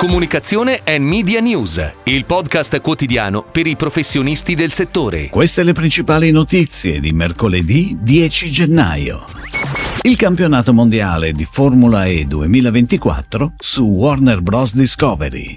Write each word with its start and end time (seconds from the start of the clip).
Comunicazione 0.00 0.80
e 0.82 0.98
Media 0.98 1.40
News, 1.40 1.92
il 2.04 2.24
podcast 2.24 2.80
quotidiano 2.80 3.44
per 3.44 3.66
i 3.66 3.76
professionisti 3.76 4.54
del 4.54 4.72
settore. 4.72 5.28
Queste 5.28 5.62
le 5.62 5.74
principali 5.74 6.30
notizie 6.30 7.00
di 7.00 7.12
mercoledì 7.12 7.94
10 8.00 8.50
gennaio. 8.50 9.26
Il 10.00 10.16
campionato 10.16 10.72
mondiale 10.72 11.32
di 11.32 11.44
Formula 11.44 12.06
E 12.06 12.24
2024 12.24 13.52
su 13.58 13.84
Warner 13.84 14.40
Bros. 14.40 14.74
Discovery. 14.74 15.54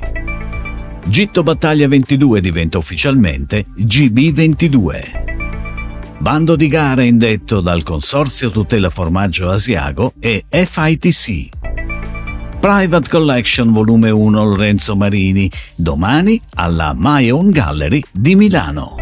Gitto 1.08 1.44
Battaglia 1.44 1.88
22 1.88 2.42
diventa 2.42 2.78
ufficialmente 2.78 3.68
GB22. 3.78 6.18
Bando 6.18 6.58
di 6.58 6.68
gara 6.68 7.04
indetto 7.04 7.62
dal 7.62 7.84
Consorzio 7.84 8.50
Tutela 8.50 8.90
Formaggio 8.90 9.50
Asiago 9.50 10.12
e 10.20 10.44
FITC. 10.50 11.63
Private 12.64 13.10
Collection 13.10 13.74
Volume 13.74 14.10
1 14.10 14.42
Lorenzo 14.42 14.96
Marini, 14.96 15.52
domani 15.76 16.42
alla 16.54 16.94
My 16.96 17.30
Own 17.30 17.50
Gallery 17.50 18.02
di 18.10 18.36
Milano. 18.36 18.96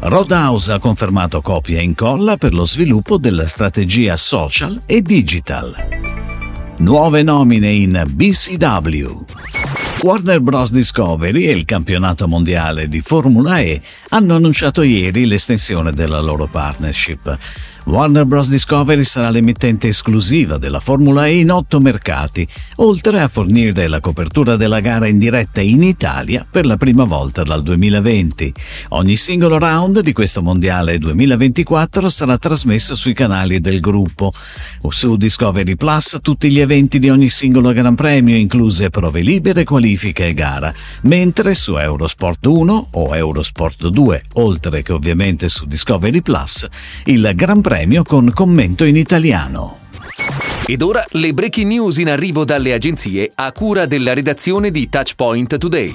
Roadhouse 0.00 0.72
ha 0.72 0.80
confermato 0.80 1.40
copia 1.42 1.78
e 1.78 1.84
incolla 1.84 2.36
per 2.36 2.52
lo 2.52 2.66
sviluppo 2.66 3.18
della 3.18 3.46
strategia 3.46 4.16
social 4.16 4.82
e 4.84 5.00
digital. 5.00 5.76
Nuove 6.78 7.22
nomine 7.22 7.70
in 7.70 8.02
BCW. 8.04 9.24
Warner 10.02 10.40
Bros. 10.40 10.72
Discovery 10.72 11.46
e 11.46 11.52
il 11.52 11.64
campionato 11.64 12.26
mondiale 12.26 12.88
di 12.88 13.00
Formula 13.00 13.60
E 13.60 13.80
hanno 14.08 14.34
annunciato 14.34 14.82
ieri 14.82 15.26
l'estensione 15.26 15.92
della 15.92 16.20
loro 16.20 16.48
partnership. 16.48 17.38
Warner 17.86 18.24
Bros. 18.24 18.48
Discovery 18.48 19.04
sarà 19.04 19.30
l'emittente 19.30 19.86
esclusiva 19.86 20.58
della 20.58 20.80
Formula 20.80 21.28
E 21.28 21.38
in 21.38 21.52
otto 21.52 21.78
mercati, 21.78 22.46
oltre 22.76 23.20
a 23.20 23.28
fornire 23.28 23.86
la 23.86 24.00
copertura 24.00 24.56
della 24.56 24.80
gara 24.80 25.06
in 25.06 25.18
diretta 25.18 25.60
in 25.60 25.84
Italia 25.84 26.44
per 26.50 26.66
la 26.66 26.76
prima 26.76 27.04
volta 27.04 27.44
dal 27.44 27.62
2020. 27.62 28.52
Ogni 28.88 29.14
singolo 29.14 29.58
round 29.58 30.00
di 30.00 30.12
questo 30.12 30.42
mondiale 30.42 30.98
2024 30.98 32.08
sarà 32.08 32.36
trasmesso 32.38 32.96
sui 32.96 33.12
canali 33.12 33.60
del 33.60 33.78
gruppo. 33.78 34.32
Su 34.88 35.16
Discovery 35.16 35.76
Plus 35.76 36.18
tutti 36.22 36.50
gli 36.50 36.58
eventi 36.58 36.98
di 36.98 37.08
ogni 37.08 37.28
singolo 37.28 37.72
Gran 37.72 37.94
Premio, 37.94 38.34
incluse 38.34 38.90
prove 38.90 39.20
libere, 39.20 39.62
qualifiche 39.62 40.26
e 40.26 40.34
gara, 40.34 40.74
mentre 41.02 41.54
su 41.54 41.76
Eurosport 41.76 42.44
1 42.46 42.88
o 42.90 43.16
Eurosport 43.16 43.86
2, 43.86 44.22
oltre 44.34 44.82
che 44.82 44.92
ovviamente 44.92 45.48
su 45.48 45.66
Discovery 45.66 46.20
Plus, 46.20 46.66
il 47.04 47.30
Gran 47.36 47.60
Premio 47.60 47.74
premio 47.76 48.04
con 48.04 48.30
commento 48.32 48.84
in 48.84 48.96
italiano. 48.96 49.85
Ed 50.68 50.82
ora 50.82 51.04
le 51.10 51.32
breaking 51.32 51.68
news 51.68 51.98
in 51.98 52.08
arrivo 52.08 52.44
dalle 52.44 52.72
agenzie 52.72 53.30
a 53.36 53.52
cura 53.52 53.86
della 53.86 54.12
redazione 54.12 54.72
di 54.72 54.88
Touchpoint 54.88 55.58
Today. 55.58 55.94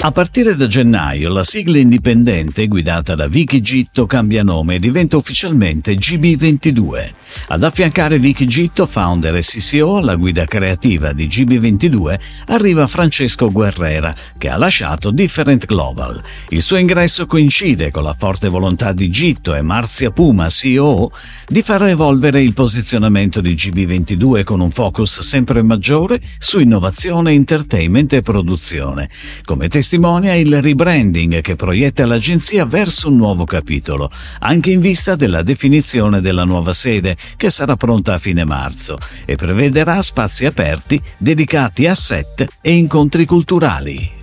A 0.00 0.12
partire 0.12 0.54
da 0.54 0.68
gennaio 0.68 1.28
la 1.28 1.42
sigla 1.42 1.76
indipendente 1.76 2.68
guidata 2.68 3.16
da 3.16 3.26
Vicky 3.26 3.60
Gitto 3.60 4.06
cambia 4.06 4.44
nome 4.44 4.76
e 4.76 4.78
diventa 4.78 5.16
ufficialmente 5.16 5.94
GB22. 5.94 7.10
Ad 7.48 7.64
affiancare 7.64 8.20
Vicky 8.20 8.46
Gitto, 8.46 8.86
founder 8.86 9.34
e 9.34 9.40
CCO 9.40 9.96
alla 9.96 10.14
guida 10.14 10.44
creativa 10.44 11.12
di 11.12 11.26
GB22, 11.26 12.18
arriva 12.46 12.86
Francesco 12.86 13.50
Guerrera, 13.50 14.14
che 14.38 14.48
ha 14.48 14.56
lasciato 14.56 15.10
Different 15.10 15.66
Global. 15.66 16.22
Il 16.50 16.62
suo 16.62 16.76
ingresso 16.76 17.26
coincide 17.26 17.90
con 17.90 18.04
la 18.04 18.14
forte 18.16 18.48
volontà 18.48 18.92
di 18.92 19.10
Gitto 19.10 19.54
e 19.54 19.62
Marzia 19.62 20.12
Puma, 20.12 20.48
CEO, 20.48 21.10
di 21.46 21.62
far 21.62 21.82
evolvere 21.88 22.40
il 22.40 22.54
posizionamento 22.54 23.40
di 23.40 23.54
GB22 23.54 23.97
con 24.44 24.60
un 24.60 24.70
focus 24.70 25.20
sempre 25.20 25.62
maggiore 25.62 26.20
su 26.38 26.58
innovazione, 26.60 27.32
entertainment 27.32 28.12
e 28.12 28.20
produzione. 28.22 29.08
Come 29.44 29.68
testimonia 29.68 30.34
il 30.34 30.60
rebranding 30.60 31.40
che 31.40 31.56
proietta 31.56 32.06
l'agenzia 32.06 32.64
verso 32.64 33.08
un 33.08 33.16
nuovo 33.16 33.44
capitolo, 33.44 34.10
anche 34.40 34.70
in 34.70 34.80
vista 34.80 35.16
della 35.16 35.42
definizione 35.42 36.20
della 36.20 36.44
nuova 36.44 36.72
sede 36.72 37.16
che 37.36 37.50
sarà 37.50 37.76
pronta 37.76 38.14
a 38.14 38.18
fine 38.18 38.44
marzo 38.44 38.98
e 39.24 39.36
prevederà 39.36 40.00
spazi 40.02 40.46
aperti 40.46 41.00
dedicati 41.16 41.86
a 41.86 41.94
set 41.94 42.46
e 42.60 42.72
incontri 42.72 43.24
culturali. 43.26 44.17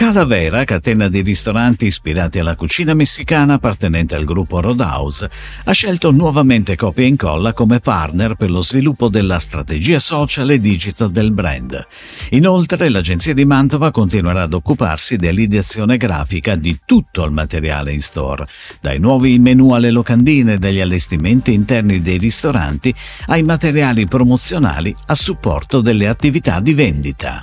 Calavera, 0.00 0.64
catena 0.64 1.08
di 1.08 1.20
ristoranti 1.20 1.84
ispirati 1.84 2.38
alla 2.38 2.56
cucina 2.56 2.94
messicana 2.94 3.52
appartenente 3.52 4.16
al 4.16 4.24
gruppo 4.24 4.58
Roadhouse, 4.58 5.28
ha 5.64 5.72
scelto 5.72 6.10
nuovamente 6.10 6.74
Copia 6.74 7.04
e 7.04 7.08
Incolla 7.08 7.52
come 7.52 7.80
partner 7.80 8.34
per 8.34 8.48
lo 8.50 8.62
sviluppo 8.62 9.10
della 9.10 9.38
strategia 9.38 9.98
social 9.98 10.48
e 10.52 10.58
digital 10.58 11.10
del 11.10 11.32
brand. 11.32 11.86
Inoltre, 12.30 12.88
l'agenzia 12.88 13.34
di 13.34 13.44
Mantova 13.44 13.90
continuerà 13.90 14.44
ad 14.44 14.54
occuparsi 14.54 15.16
dell'ideazione 15.16 15.98
grafica 15.98 16.56
di 16.56 16.78
tutto 16.86 17.22
il 17.22 17.30
materiale 17.30 17.92
in 17.92 18.00
store, 18.00 18.46
dai 18.80 18.98
nuovi 18.98 19.38
menu 19.38 19.72
alle 19.72 19.90
locandine, 19.90 20.56
dagli 20.56 20.80
allestimenti 20.80 21.52
interni 21.52 22.00
dei 22.00 22.16
ristoranti 22.16 22.92
ai 23.26 23.42
materiali 23.42 24.06
promozionali 24.06 24.96
a 25.08 25.14
supporto 25.14 25.82
delle 25.82 26.08
attività 26.08 26.58
di 26.58 26.72
vendita. 26.72 27.42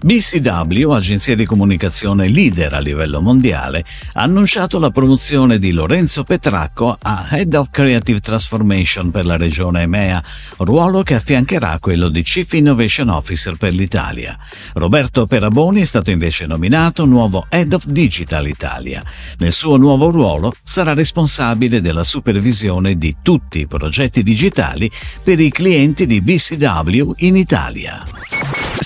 BCW, 0.00 0.90
agenzia 0.90 1.36
di 1.36 1.44
comunicazione 1.44 2.28
leader 2.28 2.74
a 2.74 2.80
livello 2.80 3.20
mondiale, 3.20 3.84
ha 4.14 4.22
annunciato 4.22 4.78
la 4.78 4.90
promozione 4.90 5.58
di 5.58 5.70
Lorenzo 5.70 6.24
Petracco 6.24 6.96
a 7.00 7.28
Head 7.30 7.54
of 7.54 7.68
Creative 7.70 8.18
Transformation 8.18 9.10
per 9.10 9.26
la 9.26 9.36
regione 9.36 9.82
EMEA, 9.82 10.22
ruolo 10.58 11.02
che 11.02 11.14
affiancherà 11.14 11.78
quello 11.80 12.08
di 12.08 12.22
Chief 12.22 12.50
Innovation 12.52 13.10
Officer 13.10 13.56
per 13.56 13.74
l'Italia. 13.74 14.36
Roberto 14.74 15.26
Peraboni 15.26 15.82
è 15.82 15.84
stato 15.84 16.10
invece 16.10 16.46
nominato 16.46 17.04
nuovo 17.04 17.46
Head 17.48 17.72
of 17.72 17.86
Digital 17.86 18.48
Italia. 18.48 19.02
Nel 19.38 19.52
suo 19.52 19.76
nuovo 19.76 20.10
ruolo 20.10 20.52
sarà 20.62 20.94
responsabile 20.94 21.80
della 21.80 22.04
supervisione 22.04 22.96
di 22.96 23.16
tutti 23.22 23.60
i 23.60 23.66
progetti 23.66 24.22
digitali 24.22 24.90
per 25.22 25.38
i 25.38 25.50
clienti 25.50 26.06
di 26.06 26.20
BCW 26.20 27.12
in 27.18 27.36
Italia. 27.36 28.51